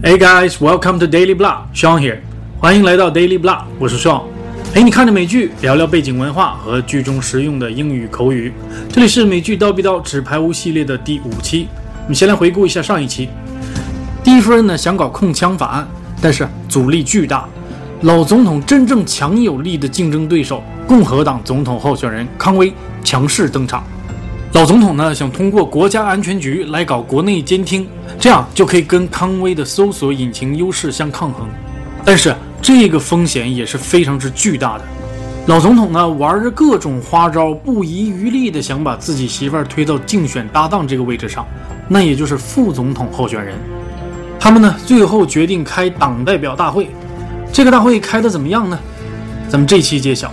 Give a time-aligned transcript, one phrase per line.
[0.00, 1.74] Hey guys, welcome to Daily Block.
[1.74, 2.18] Sean here.
[2.60, 4.22] 欢迎来到 Daily Block，我是 Sean。
[4.72, 8.52] 陪你看着美剧，聊聊背景文化和剧中实用的英语口语。
[8.92, 11.66] 这里是美剧刀逼刀纸牌屋系列的第五期。
[12.02, 13.28] 我们先来回顾一下上一期。
[14.22, 15.88] 第一夫人呢想搞控枪法案，
[16.22, 17.48] 但是阻力巨大。
[18.02, 22.72] 老总统真正强有力的竞争对手共和党总统候选人康威
[23.02, 23.82] 强势登场。
[24.54, 27.86] 老总统呢想通过国家安全局来搞国内监听，
[28.18, 31.46] 这样就可以跟康威的搜索引擎优势相抗衡。
[32.02, 34.84] 但是这个风险也是非常之巨大的。
[35.46, 41.46] 老总统呢玩着各种花招，不遗余力的想把自己媳妇儿推到竞选搭档这个位置上，
[41.86, 43.54] 那也就是副总统候选人。
[44.40, 46.88] 他们呢最后决定开党代表大会，
[47.52, 48.78] 这个大会开的怎么样呢？
[49.48, 50.32] 咱们这期揭晓。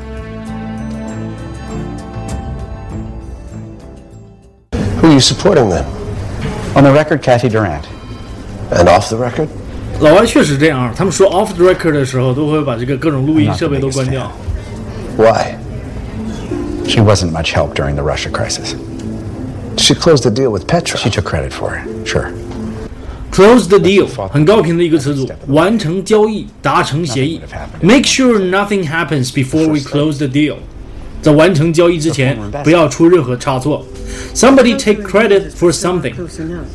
[5.16, 5.86] you supporting them?
[6.76, 7.88] On the record, Kathy Durant.
[8.72, 9.48] And off the record?
[10.02, 14.30] 老外确实这样，他们说 off the record 的时候，都会把这个各种录音设备都关掉。
[15.18, 15.56] Why?
[16.86, 18.76] She wasn't much help during the Russia crisis.
[19.78, 21.00] She closed the deal with Petrov.
[21.00, 22.08] She took credit for it.
[22.08, 22.32] Sure.
[23.32, 27.40] Close the deal，很高频的一个词组，完成交易，达成协议。
[27.82, 30.56] Make sure nothing happens before we close the deal。
[31.25, 33.85] 在完成交易之前，不要出任何差错。
[34.35, 36.15] Somebody take credit for something，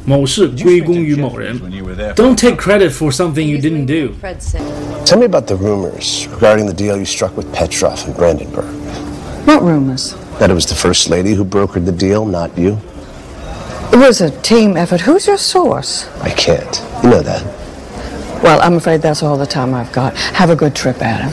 [0.06, 1.60] 某事归功于某人。
[2.16, 4.14] Don't take credit for something you didn't do。
[5.06, 8.66] Tell me about the rumors regarding the deal you struck with Petrov and Brandenburg.
[9.46, 10.16] What rumors?
[10.40, 12.78] That it was the First Lady who brokered the deal, not you.
[13.92, 15.02] It was a team effort.
[15.02, 16.08] Who's your source?
[16.22, 16.82] I can't.
[17.04, 17.44] You know that.
[18.44, 20.16] Well, I'm afraid that's all the time I've got.
[20.34, 21.32] Have a good trip, Adam.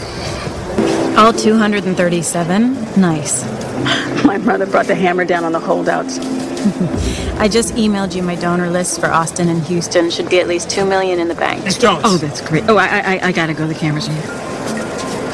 [1.18, 3.02] All 237?
[3.02, 3.44] Nice.
[4.24, 6.20] My mother brought the hammer down on the holdouts.
[7.40, 10.12] I just emailed you my donor list for Austin and Houston.
[10.12, 11.64] Should be at least two million in the bank.
[11.80, 12.04] Jones.
[12.06, 12.66] Oh, that's great.
[12.68, 13.66] Oh, I, I, I gotta go.
[13.66, 14.22] The camera's here.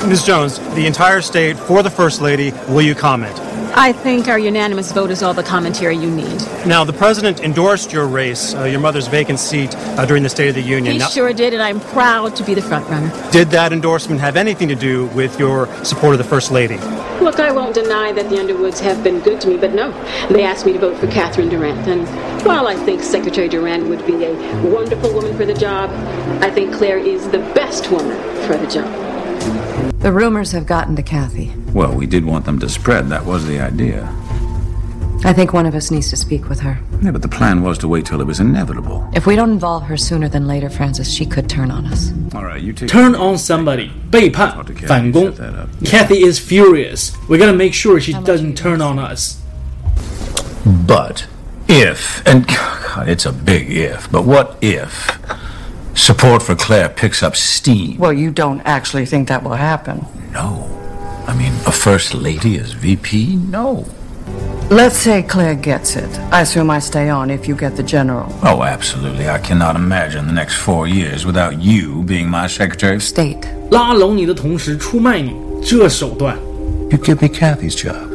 [0.08, 0.24] Ms.
[0.26, 3.40] Jones, the entire state for the First Lady, will you comment?
[3.76, 6.42] I think our unanimous vote is all the commentary you need.
[6.66, 10.50] Now, the president endorsed your race, uh, your mother's vacant seat, uh, during the State
[10.50, 10.94] of the Union.
[10.94, 13.12] He Now, sure did, and I'm proud to be the front runner.
[13.32, 16.78] did that endorsement have anything to do with your support of the First Lady?
[17.22, 19.92] Look, I won't deny that the Underwoods have been good to me, but no,
[20.28, 21.88] they asked me to vote for Catherine Durant.
[21.88, 22.06] And
[22.46, 24.34] while I think Secretary Durant would be a
[24.66, 25.90] wonderful woman for the job,
[26.44, 29.73] I think Claire is the best woman for the job.
[30.03, 31.53] The rumors have gotten to Kathy.
[31.73, 33.09] Well, we did want them to spread.
[33.09, 34.09] That was the idea.
[35.25, 36.79] I think one of us needs to speak with her.
[37.03, 39.09] Yeah, but the plan was to wait till it was inevitable.
[39.15, 42.13] If we don't involve her sooner than later, Francis, she could turn on us.
[42.35, 42.89] All right, you take.
[42.89, 45.69] Turn on somebody，背叛 Talk to，Kathy, 反攻 set that up.
[45.85, 47.13] Kathy is furious.
[47.29, 49.43] We gotta make sure she doesn't turn on us.
[50.65, 51.27] But
[51.69, 55.19] if, and God, it's a big if, but what if
[56.03, 57.99] support for Claire picks up steam?
[57.99, 60.07] Well, you don't actually think that will happen.
[60.33, 60.65] No.
[61.27, 63.37] I mean, a first lady as VP?
[63.37, 63.85] No.
[64.71, 66.09] Let's say Claire gets it.
[66.31, 68.27] I assume I stay on if you get the general.
[68.43, 69.29] Oh, absolutely.
[69.29, 73.45] I cannot imagine the next four years without you being my Secretary of State.
[73.45, 73.71] State.
[73.71, 76.37] 拉拢你的同时出卖你，这手段
[76.91, 78.09] You give me Kathy's job.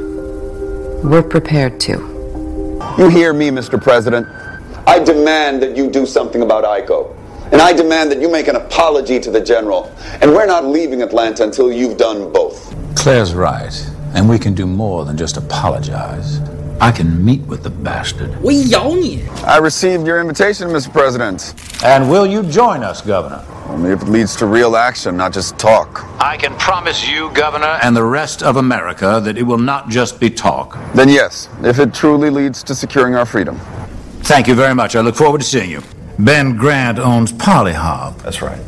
[1.03, 1.94] We're prepared to.
[2.97, 3.79] You hear me, Mr.
[3.79, 4.25] President?
[4.85, 7.07] I demand that you do something about ICO.
[7.50, 9.91] And I demand that you make an apology to the general.
[10.20, 12.75] And we're not leaving Atlanta until you've done both.
[12.94, 13.72] Claire's right.
[14.14, 16.41] And we can do more than just apologize.
[16.81, 18.41] I can meet with the bastard.
[18.41, 19.28] We own you.
[19.44, 20.92] I received your invitation, Mr.
[20.92, 21.54] President.
[21.82, 23.44] And will you join us, Governor?
[23.69, 26.04] Only if it leads to real action, not just talk.
[26.20, 30.20] I can promise you, Governor, and the rest of America that it will not just
[30.20, 30.78] be talk.
[30.94, 33.58] Then, yes, if it truly leads to securing our freedom.
[34.22, 34.97] Thank you very much.
[34.97, 35.82] I look forward to seeing you.
[36.18, 38.22] Ben Grant owns Pollyhop.
[38.22, 38.60] That's right.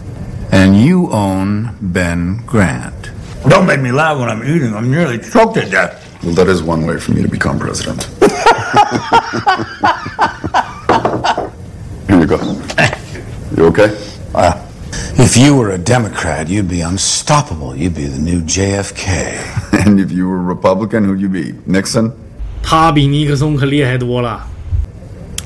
[0.52, 3.10] And you own Ben Grant.
[3.48, 4.72] Don't make me laugh when I'm eating.
[4.74, 6.06] I'm nearly choked to death.
[6.22, 8.04] Well, that is one way for me to become president.
[12.06, 12.38] Here you go.
[13.56, 13.98] You okay?
[14.32, 14.66] Uh,
[15.18, 17.74] if you were a Democrat, you'd be unstoppable.
[17.74, 19.56] You'd be the new JFK.
[19.86, 21.54] And if you were a Republican, who'd you be?
[21.66, 22.12] Nixon?
[22.62, 24.46] 他比尼克松可厉害多了。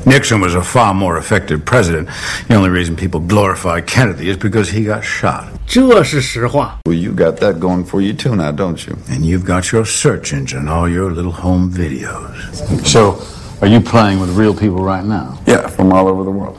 [0.05, 2.07] Nixon was a far more effective president.
[2.47, 5.45] The only reason people glorify Kennedy is because he got shot.
[5.67, 6.79] 这是实话。
[6.85, 8.97] Well, you got that going for you too now, don't you?
[9.09, 12.85] And you've got your search engine, all your little home videos.
[12.85, 13.19] So,
[13.61, 15.37] are you playing with real people right now?
[15.45, 16.57] Yeah, from all over the world.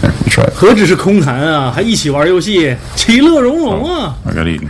[0.00, 0.54] Here, you try it.
[0.54, 4.16] 何止是空谈啊，还一起玩游戏，其乐融融啊！
[4.24, 4.68] I got eaten.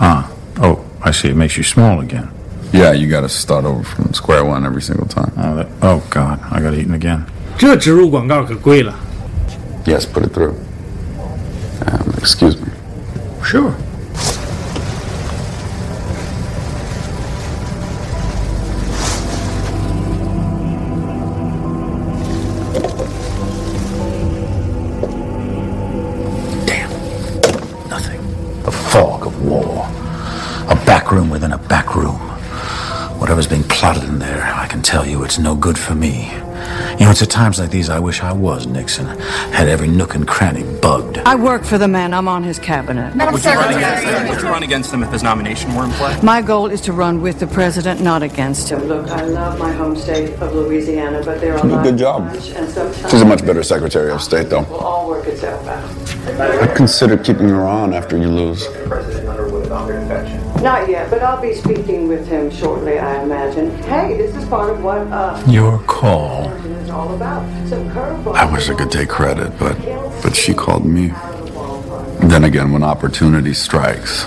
[0.00, 0.24] Ah.
[0.60, 1.28] Oh, I see.
[1.28, 2.26] It makes you small again.
[2.72, 5.32] Yeah, you gotta start over from square one every single time.
[5.36, 7.24] Oh, that, oh God, I got eaten again.
[7.56, 8.94] 这植入广告可贵了。
[9.84, 10.54] Yes, put it through.
[11.86, 12.68] Um, excuse me.
[13.42, 13.72] Sure.
[34.93, 36.31] Tell you it's no good for me.
[36.99, 39.07] You know, it's at times like these I wish I was Nixon.
[39.57, 41.17] Had every nook and cranny bugged.
[41.25, 42.13] I work for the man.
[42.13, 43.15] I'm on his cabinet.
[43.15, 44.27] Would you, run against him?
[44.29, 46.15] Would you run against him if his nomination were in play?
[46.21, 48.83] My goal is to run with the president, not against him.
[48.83, 52.27] Look, I love my home state of Louisiana, but there are a lot Good job.
[52.27, 54.61] times, and sometimes She's a much better Secretary of State, though.
[54.69, 55.89] We'll all work itself out.
[56.39, 58.67] I consider keeping her on after you lose.
[60.63, 63.69] Not yet, but I'll be speaking with him shortly, I imagine.
[63.83, 66.49] Hey, this is part of what uh, Your call.
[66.53, 67.43] is all about.
[67.67, 68.35] Some curveballs.
[68.35, 69.77] I wish I could take credit, but
[70.23, 71.07] but she called me.
[72.29, 74.23] Then again, when opportunity strikes,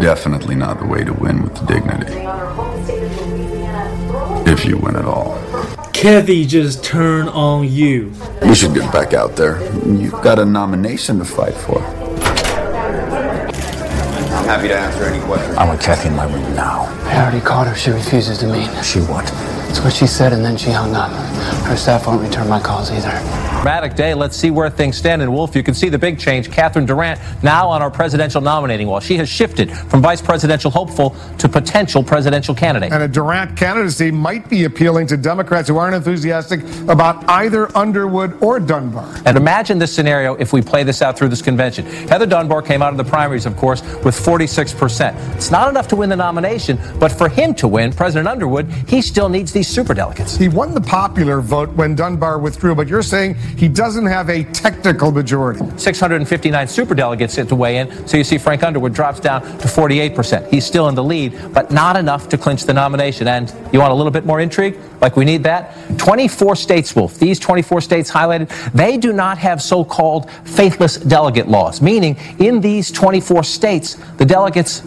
[0.00, 2.26] definitely not the way to win with dignity.
[4.50, 5.40] If you win at all.
[5.92, 8.12] Kathy just turned on you.
[8.44, 9.62] You should get back out there.
[9.86, 12.01] You've got a nomination to fight for.
[14.52, 15.56] I'm happy to answer any questions.
[15.56, 16.82] I want Kathy in my room now.
[17.04, 17.74] I already called her.
[17.74, 18.68] She refuses to meet.
[18.84, 19.24] She what?
[19.24, 21.10] That's what she said, and then she hung up.
[21.64, 23.18] Her staff won't return my calls either.
[23.62, 24.12] Dramatic day.
[24.12, 25.22] Let's see where things stand.
[25.22, 26.50] And Wolf, you can see the big change.
[26.50, 28.98] Catherine Durant now on our presidential nominating wall.
[28.98, 32.92] She has shifted from vice presidential hopeful to potential presidential candidate.
[32.92, 38.36] And a Durant candidacy might be appealing to Democrats who aren't enthusiastic about either Underwood
[38.42, 39.08] or Dunbar.
[39.26, 41.86] And imagine this scenario if we play this out through this convention.
[42.08, 45.36] Heather Dunbar came out of the primaries, of course, with 46%.
[45.36, 49.00] It's not enough to win the nomination, but for him to win, President Underwood, he
[49.00, 50.36] still needs these superdelegates.
[50.36, 54.44] He won the popular vote when Dunbar withdrew, but you're saying he doesn't have a
[54.44, 55.60] technical majority.
[55.78, 60.48] 659 superdelegates to weigh in, so you see Frank Underwood drops down to 48%.
[60.50, 63.28] He's still in the lead, but not enough to clinch the nomination.
[63.28, 64.78] And you want a little bit more intrigue?
[65.00, 65.76] Like we need that?
[65.98, 71.48] 24 states, Wolf, these 24 states highlighted, they do not have so called faithless delegate
[71.48, 74.82] laws, meaning in these 24 states, the delegates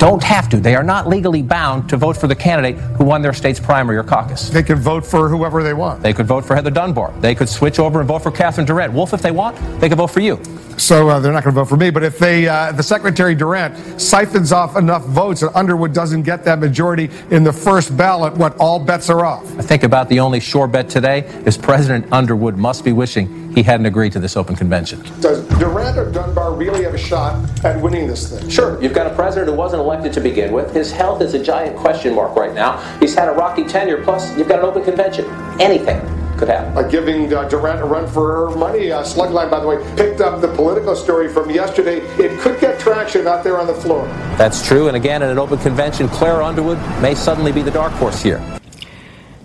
[0.00, 0.56] don't have to.
[0.56, 3.98] They are not legally bound to vote for the candidate who won their state's primary
[3.98, 4.48] or caucus.
[4.48, 6.02] They could vote for whoever they want.
[6.02, 7.12] They could vote for Heather Dunbar.
[7.20, 8.94] They could switch over and vote for Catherine Durant.
[8.94, 10.40] Wolf, if they want, they could vote for you.
[10.78, 11.90] So uh, they're not going to vote for me.
[11.90, 16.44] But if they, uh, the Secretary Durant siphons off enough votes and Underwood doesn't get
[16.44, 19.44] that majority in the first ballot, what all bets are off.
[19.58, 23.62] I think about the only sure bet today is President Underwood must be wishing he
[23.62, 25.02] hadn't agreed to this open convention.
[25.20, 28.48] Does Durant or Dunbar really have a shot at winning this thing?
[28.48, 30.72] Sure, you've got a president who wasn't elected to begin with.
[30.72, 32.78] His health is a giant question mark right now.
[32.98, 35.24] He's had a rocky tenure, plus, you've got an open convention.
[35.60, 36.00] Anything
[36.38, 36.76] could happen.
[36.76, 38.90] Uh, giving uh, Durant a run for her money.
[38.90, 41.98] Uh, Slugline, by the way, picked up the Politico story from yesterday.
[42.18, 44.06] It could get traction out there on the floor.
[44.38, 47.92] That's true, and again, in an open convention, Claire Underwood may suddenly be the dark
[47.92, 48.40] horse here.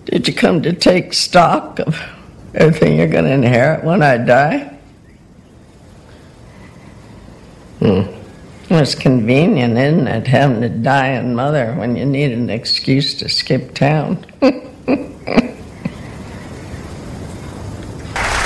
[0.06, 2.00] Did you come to take stock of
[2.56, 4.78] everything you're going to inherit when I die?
[7.78, 8.12] Hmm.
[8.68, 13.74] It's convenient, isn't it, having a dying mother when you need an excuse to skip
[13.74, 14.25] town?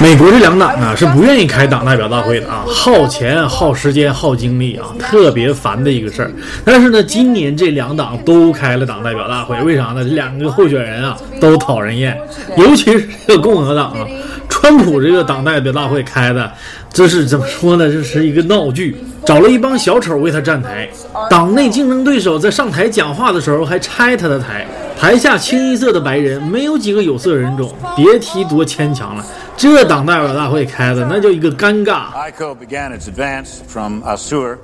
[0.02, 6.30] 美国这两党啊是不愿意开党代表大会的啊，耗钱、耗时间、耗精力啊，特别烦的一个事儿。
[6.64, 10.02] 但是呢，今年这两党都开了党代表大会，为啥呢？
[10.02, 12.19] 这两个候选人啊都讨人厌，
[12.57, 14.07] 尤其是这个共和党啊，
[14.49, 16.50] 川普这个党代表大会开的，
[16.90, 17.87] 这是怎么说呢？
[17.92, 20.88] 这是一个闹剧，找了一帮小丑为他站台，
[21.28, 24.66] 党内竞争对手在上台讲话的时候还拆他的台，
[25.00, 29.25] 台下清一色的白人，没有几个有色人种，别提多牵强了。
[29.58, 32.12] 这党代表大会开的那叫一个尴尬。
[32.32, 34.58] ICO began its advance from Assur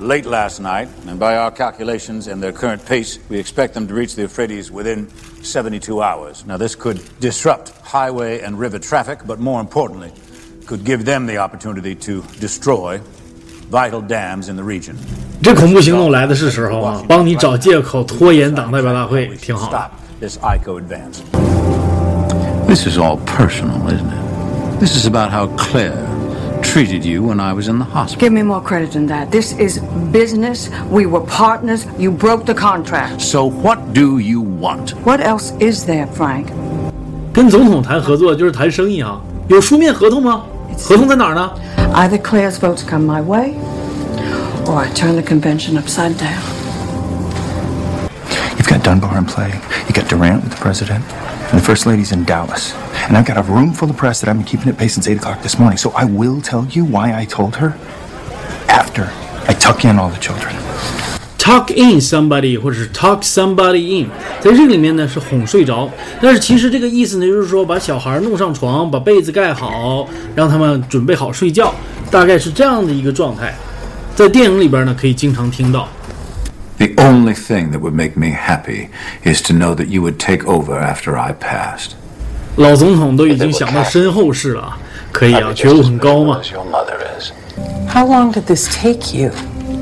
[0.00, 3.94] late last night, and by our calculations and their current pace, we expect them to
[3.94, 5.06] reach the Euphrates within
[5.42, 6.44] 72 hours.
[6.44, 10.10] Now, this could disrupt highway and river traffic, but more importantly,
[10.66, 13.00] could give them the opportunity to destroy
[15.42, 19.90] 这恐怖行动来的是时候啊，帮你找借口拖延党代表大会挺好的。
[20.20, 21.20] This ICO advance.
[22.68, 24.78] This is all personal, isn't it?
[24.78, 25.96] This is about how Claire
[26.62, 28.20] treated you when I was in the hospital.
[28.20, 29.30] Give me more credit than that.
[29.30, 29.80] This is
[30.12, 30.70] business.
[30.90, 31.86] We were partners.
[31.98, 33.20] You broke the contract.
[33.20, 34.94] So what do you want?
[35.04, 36.46] What else is there, Frank?
[37.32, 40.42] 跟总统谈合作就是谈生意啊，有书面合同吗？
[40.78, 41.50] 合同在哪儿呢？
[41.94, 43.54] Either Claire's votes come my way,
[44.66, 46.40] or I turn the convention upside down.
[48.56, 49.52] You've got Dunbar in play.
[49.86, 51.04] You got Durant with the president.
[51.50, 52.72] And the First Lady's in Dallas.
[53.08, 55.06] And I've got a room full of press that I've been keeping at bay since
[55.06, 55.76] 8 o'clock this morning.
[55.76, 57.76] So I will tell you why I told her
[58.68, 59.12] after
[59.46, 60.56] I tuck in all the children.
[61.46, 64.08] Tuck in somebody 或者是 tuck somebody in，
[64.40, 71.74] 在这里面呢是哄睡着，但是其实这个意思呢就是说把小孩弄上床，把被子盖好，让他们准备好睡觉，
[72.12, 73.52] 大概是这样的一个状态。
[74.14, 75.88] 在电影里边呢可以经常听到。
[76.78, 78.88] The only thing that would make me happy
[79.24, 81.94] is to know that you would take over after I passed.
[82.54, 84.78] 老总统都已经想到身后事了啊，
[85.10, 86.40] 可以啊，觉悟很高嘛。
[86.52, 87.32] Your mother is.
[87.92, 89.32] How long did this take you?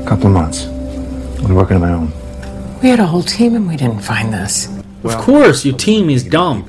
[0.03, 0.63] A couple of months.
[1.46, 2.12] I'm working on my own.
[2.82, 4.68] We had a whole team and we didn't find this.
[5.04, 6.66] Well, of course, your team is dumb.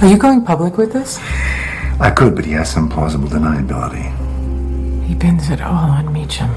[0.00, 1.18] Are you going public with this?
[1.98, 4.12] I could, but he has some plausible deniability.
[5.04, 6.54] He pins it all on Meechum.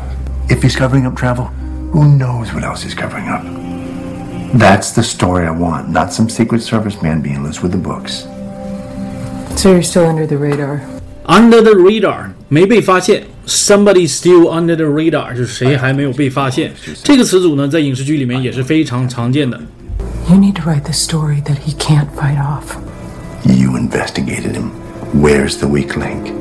[0.47, 1.45] If he's covering up travel,
[1.91, 3.43] who knows what else he's covering up?
[4.53, 8.27] That's the story I want, not some Secret Service man being loose with the books.
[9.59, 10.83] So you're still under the radar.
[11.25, 13.25] Under the radar，没被发现。
[13.49, 16.71] ，somebody still under the radar 就是谁还没有被发现。
[17.03, 19.59] 这个词组呢，在影视剧里面也是非常常见的。
[20.29, 22.77] You need to write the story that he can't fight off.
[23.43, 24.69] You investigated him.
[25.19, 26.31] Where's the weak link?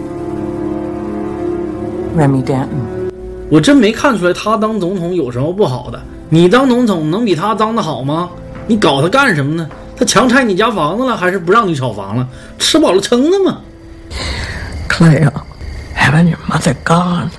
[2.17, 3.09] Remy Danton.
[3.50, 6.00] 我真没看出来他当总统有什么不好的。
[6.29, 8.29] 你当总统能比他当的好吗？
[8.67, 9.67] 你搞他干什么呢？
[9.97, 12.29] 他强拆你家房子了，还是不让你炒房了？
[12.59, 13.61] 吃饱了撑的吗。
[14.88, 15.33] Cleo,
[16.09, 17.31] having your mother gone,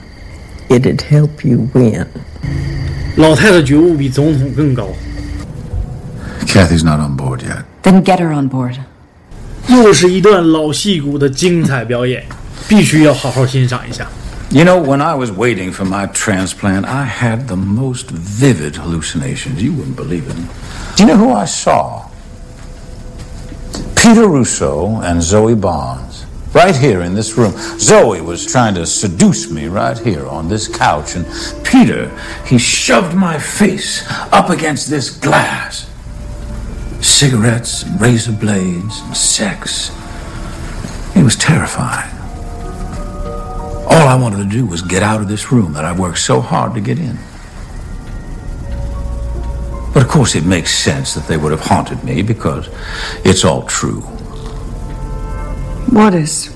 [0.70, 2.06] it'd help you win.
[3.18, 4.90] 老太太觉悟比总统更高。
[6.46, 7.64] Kathy's not on board yet.
[7.84, 8.76] Then get her on board.
[9.68, 12.24] 又是一段老戏骨的精彩表演，
[12.68, 14.08] 必须要好好欣赏一下。
[14.52, 19.62] You know, when I was waiting for my transplant, I had the most vivid hallucinations.
[19.62, 20.36] You wouldn't believe it.
[20.96, 22.10] Do you know who I saw?
[23.96, 26.09] Peter Russo and Zoe Barnes.
[26.54, 27.54] Right here in this room.
[27.78, 31.26] Zoe was trying to seduce me right here on this couch, and
[31.64, 32.10] Peter,
[32.46, 35.88] he shoved my face up against this glass.
[37.02, 39.92] Cigarettes and razor blades and sex.
[41.16, 42.10] It was terrifying.
[43.86, 46.42] All I wanted to do was get out of this room that I worked so
[46.42, 47.18] hard to get in.
[49.94, 52.70] But of course, it makes sense that they would have haunted me because
[53.24, 54.04] it's all true.
[55.91, 56.51] What is?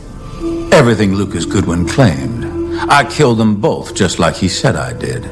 [0.73, 2.45] Everything Lucas Goodwin claimed.
[2.89, 5.23] I killed them both just like he said I did.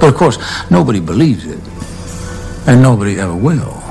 [0.00, 0.38] But of course,
[0.70, 1.60] nobody believes it.
[2.66, 3.82] And nobody ever will.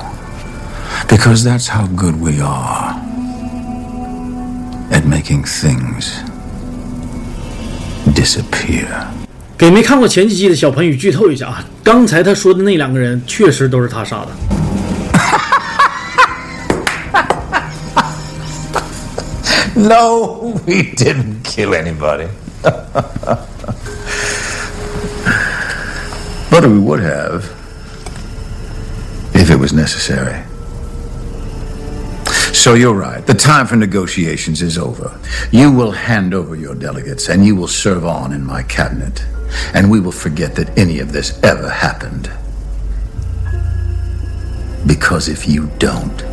[1.07, 2.95] Because that's how good we are
[4.91, 6.21] at making things
[8.13, 8.87] disappear.
[9.57, 14.54] 给没看过前几季的小朋友剧透一下啊，刚才他说的那两个人确实都是他杀的。
[19.76, 22.28] No, we didn't kill anybody.
[22.62, 23.44] but
[26.64, 27.44] we would have
[29.34, 30.42] if it was necessary.
[32.54, 33.26] So you're right.
[33.26, 35.20] The time for negotiations is over.
[35.50, 39.26] You will hand over your delegates and you will serve on in my cabinet.
[39.74, 42.30] And we will forget that any of this ever happened.
[44.86, 46.24] Because if you don't,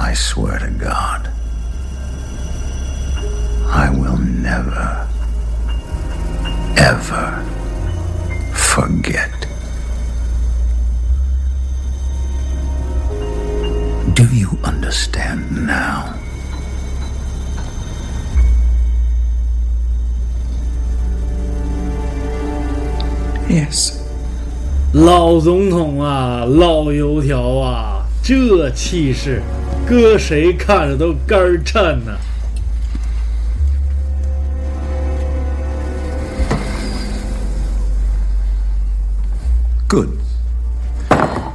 [0.00, 1.30] I swear to God,
[3.68, 5.08] I will never,
[6.76, 7.42] ever
[8.54, 9.30] forget.
[14.14, 16.14] Do you understand now?
[23.48, 23.92] Yes.
[24.92, 29.42] 老总统啊，老油条啊，这气势，
[29.90, 32.16] 搁谁看着都肝儿颤呐、
[39.88, 40.18] Good.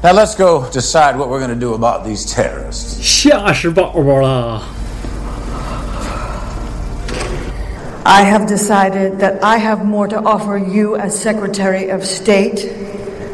[0.01, 3.01] Now let's go decide what we're going to do about these terrorists.
[3.01, 4.61] 吓死宝宝了！
[8.03, 12.65] I have decided that I have more to offer you as Secretary of State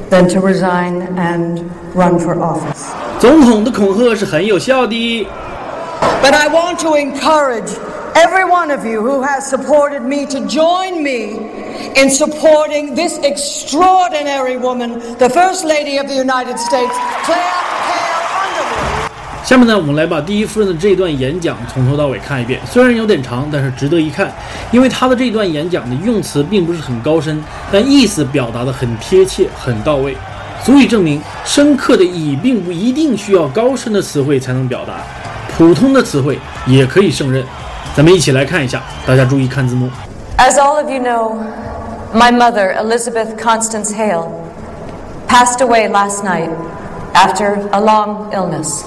[0.10, 3.01] than to resign and run for office.
[3.23, 5.29] 总统的恐吓是很有效的。
[6.21, 7.71] But I want to encourage
[8.15, 11.39] every one of you who has supported me to join me
[11.95, 16.93] in supporting this extraordinary woman, the First Lady of the United States,
[17.25, 17.39] Claire
[17.87, 19.45] Hale Underwood.
[19.45, 22.59] 下面呢，我们来把第一夫人的这段演讲从头到尾看一遍。
[22.69, 24.33] 虽然有点长，但是值得一看，
[24.73, 30.17] 因为她的这段演讲的用词并不是很高深，但意思表达的很贴切、很到位。
[30.64, 34.96] 足以证明深刻的意义并不一定需要高深的词汇才能表达，
[35.58, 37.44] 普通的词汇也可以胜任。
[37.96, 39.90] 咱们一起来看一下，大家注意看字幕。
[40.38, 41.38] As all of you know,
[42.14, 44.30] my mother, Elizabeth Constance Hale,
[45.28, 46.50] passed away last night
[47.14, 48.84] after a long illness.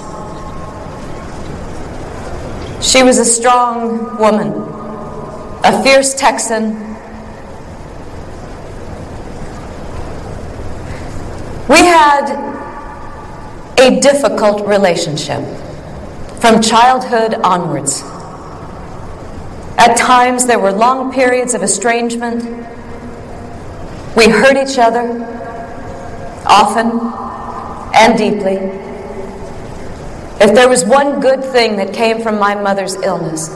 [2.79, 4.53] She was a strong woman,
[5.63, 6.77] a fierce Texan.
[11.68, 12.30] We had
[13.78, 15.42] a difficult relationship
[16.40, 18.02] from childhood onwards.
[19.76, 22.44] At times, there were long periods of estrangement.
[24.16, 25.24] We hurt each other,
[26.46, 27.00] often
[27.94, 28.56] and deeply.
[30.38, 33.48] If there was one good thing that came from my mother's illness,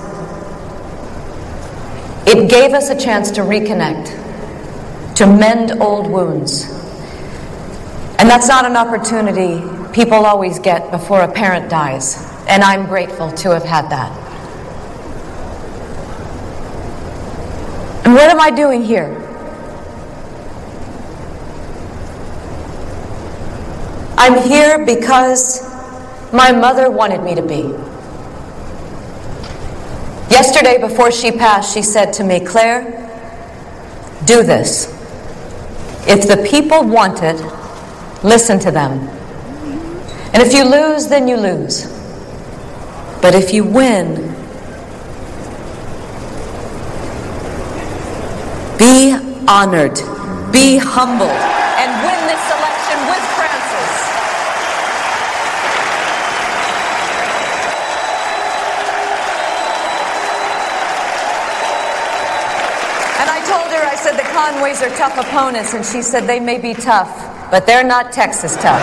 [2.26, 6.79] it gave us a chance to reconnect, to mend old wounds.
[8.20, 9.62] And that's not an opportunity
[9.94, 14.10] people always get before a parent dies, and I'm grateful to have had that.
[18.04, 19.16] And what am I doing here?
[24.18, 25.62] I'm here because
[26.30, 27.74] my mother wanted me to be.
[30.30, 32.82] Yesterday, before she passed, she said to me, Claire,
[34.26, 34.88] do this.
[36.06, 37.40] If the people want it,
[38.22, 38.92] listen to them.
[40.32, 41.86] And if you lose, then you lose.
[43.20, 44.14] But if you win,
[48.78, 49.12] be
[49.46, 49.96] honored,
[50.52, 53.92] be humbled, and win this election with Francis.
[63.20, 65.74] And I told her, I said, the Conways are tough opponents.
[65.74, 68.80] And she said, they may be tough, but they're not Texas tough.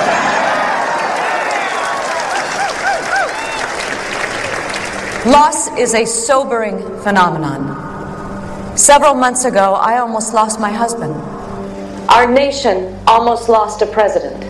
[5.26, 8.78] Loss is a sobering phenomenon.
[8.78, 11.14] Several months ago, I almost lost my husband.
[12.10, 14.42] Our nation almost lost a president.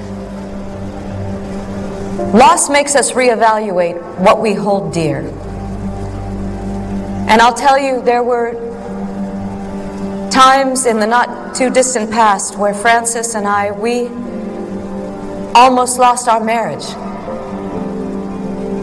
[2.34, 5.20] Loss makes us reevaluate what we hold dear.
[7.30, 8.67] And I'll tell you, there were
[10.38, 14.06] times in the not too distant past where Francis and I, we
[15.56, 16.86] almost lost our marriage.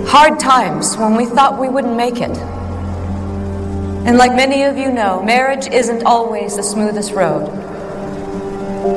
[0.09, 2.37] Hard times when we thought we wouldn't make it.
[4.05, 7.49] And like many of you know, marriage isn't always the smoothest road.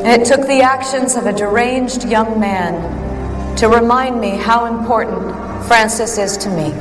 [0.04, 5.32] And it took the actions of a deranged young man to remind me how important
[5.68, 6.72] Francis is to me.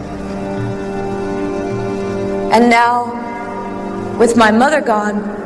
[2.50, 5.45] And now, with my mother gone,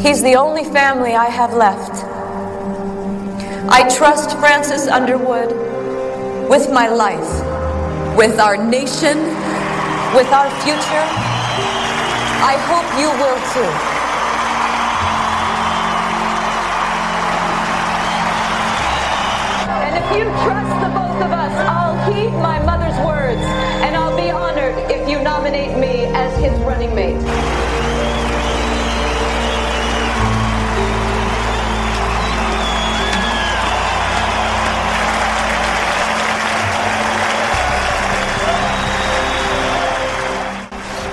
[0.00, 2.04] he's the only family I have left.
[3.70, 5.50] I trust Francis Underwood
[6.48, 7.30] with my life,
[8.16, 9.18] with our nation,
[10.16, 11.06] with our future.
[12.40, 13.72] I hope you will too.
[19.84, 22.77] And if you trust the both of us, I'll heed my mother's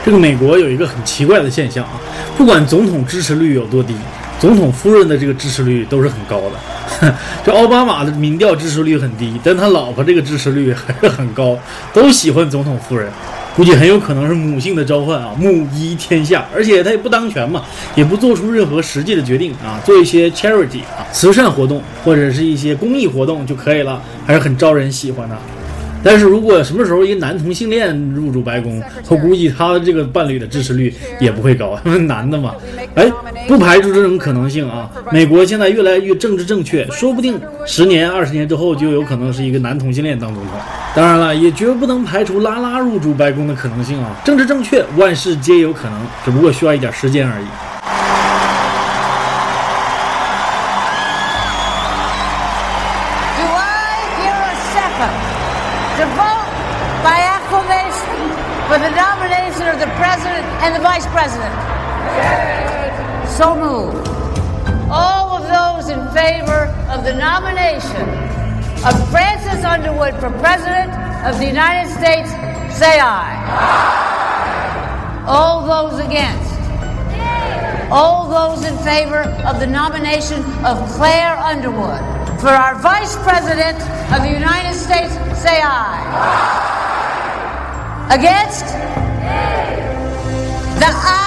[0.05, 1.99] 这个美国有一个很奇怪的现象啊，
[2.37, 3.95] 不管总统支持率有多低，
[4.39, 7.15] 总统夫人的这个支持率都是很高的。
[7.43, 11.57] 这奥巴马的民调支持率很低，但他老婆这个支持率还是很高，
[11.91, 13.11] 都喜欢总统夫人。
[13.55, 17.63] 估计很有可能是母性的召唤啊，母仪天下，而且他也不当权嘛，
[17.95, 25.35] 也不做出任何实际的决定啊，做一些 charity 啊慈善活动或者是一些公益活动就可以了，还是很招人喜欢的。
[26.05, 32.53] 但是如果什么时候一个男同性恋入住白宫，我估计他这个伴侣的支持率也不会高，因 为男的嘛。
[32.93, 33.11] 哎，
[33.47, 34.87] 不排除这种可能性啊。
[35.11, 40.53] 美国现在越来越政治正确，说不定十年、二十年之后就有可能是一个男同性恋当总统。
[40.93, 44.15] 当然了，也绝不能排除拉拉入住白宫的可能性啊。
[44.23, 47.45] 政治正确，万事皆有可能，只不过需要一点时间而已。
[67.75, 70.91] Nomination of Francis Underwood for President
[71.25, 72.29] of the United States,
[72.77, 73.35] say aye.
[75.27, 76.53] All those against?
[77.91, 81.99] all those in favor of the nomination of Claire Underwood
[82.41, 83.79] for our Vice President
[84.11, 86.01] of the United States, say aye.
[88.09, 88.65] Against?
[90.79, 91.24] The ayes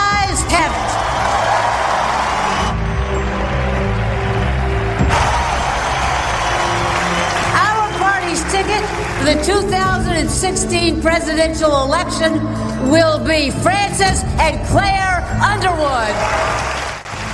[9.28, 12.40] the 2016 presidential election
[12.90, 16.14] will be Francis and Claire Underwood.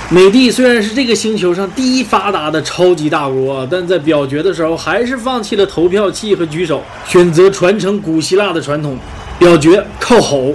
[0.09, 8.97] 美帝虽然是这个星球上第一发达的超级大国，但在表决的时候还是放弃了投票器和举手，选择传承古希腊的传统，
[9.39, 10.51] 表决靠吼。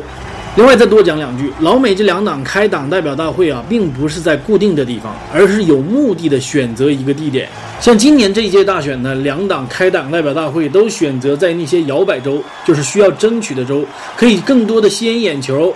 [0.57, 7.49] 另外再多讲两句，老美这两党开党代表大会啊，并不是在固定的地方，而是有目的的选择一个地点。
[7.81, 13.87] 像今年这一届大选呢，两党开党代表大会都选择在那些摇摆州，就是需要争取的州，
[14.17, 15.73] 可以更多的吸引眼球。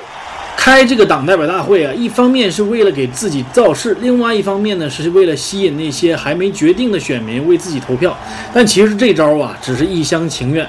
[0.57, 8.17] 开这个党代表大会啊，一方面是为了给自己造势，另外一方面呢，是为了吸引那些还没决定的选民为自己投票。
[8.53, 10.67] 但其实这招啊，只是一厢情愿，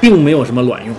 [0.00, 0.94] 并没有什么卵用。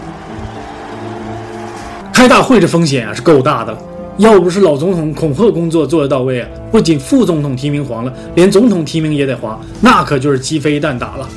[2.16, 3.78] 开大会这风险啊是够大的了，
[4.20, 11.28] 要不是老总统恐吓工作做得到位啊，不仅副总统提名黄了，连总统提名也得黄，那可就是鸡飞蛋打了。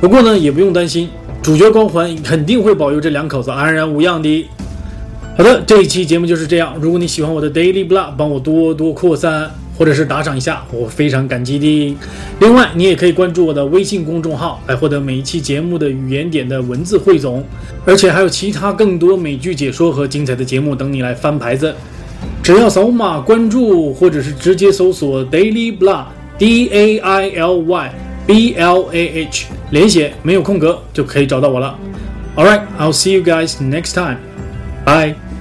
[0.00, 1.10] 不过呢，也不用担心，
[1.42, 4.48] 主角光环肯定会保佑这两口子安然无恙的。
[5.36, 6.72] 好的，这一期节目就是这样。
[6.80, 11.96] 如果你喜欢我的 Daily Blah，帮我多多扩散，或者是打赏一下，我非常感激的。
[12.40, 17.44] 另外，你也可以关注我的微信公众号，来获得每一期节目的语言点的文字汇总，
[17.84, 21.74] 而且还有其他更多美剧解说和精彩的节目等你来翻牌子。
[22.42, 27.94] 只要扫码关注，或者是直接搜索 Daily Blah，D A I L Y
[28.26, 31.78] B L A H，连写没有空格就可以找到我了。
[32.36, 34.18] All right, I'll see you guys next time.
[34.84, 35.31] Bye.